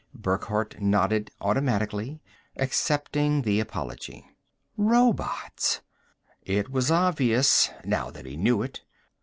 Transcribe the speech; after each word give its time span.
Burckhardt 0.15 0.81
nodded 0.81 1.29
automatically, 1.41 2.23
accepting 2.55 3.43
the 3.43 3.59
apology. 3.59 4.25
Robots. 4.75 5.81
It 6.41 6.71
was 6.71 6.89
obvious, 6.89 7.69
now 7.85 8.09
that 8.09 8.25
he 8.25 8.35
knew 8.35 8.63
it. 8.63 8.81